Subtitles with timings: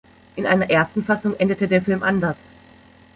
[0.35, 2.37] In einer ersten Fassung endete der Film anders.